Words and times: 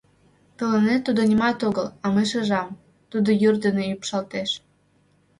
Тыланет 0.57 1.01
тудо 1.07 1.21
нимат 1.29 1.59
огыл, 1.67 1.87
а 2.03 2.05
мый 2.13 2.25
шижам— 2.31 2.77
тудо 3.11 3.29
йӱр 3.41 3.55
дене 3.65 3.83
ӱпшалтеш. 3.93 4.49